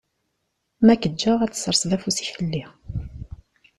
Ma 0.85 0.91
ad 0.93 0.95
ak-ǧǧeɣ 0.97 1.39
ad 1.41 1.51
tesserseḍ 1.51 1.91
afus-ik 1.95 2.29
fell-i. 2.37 2.63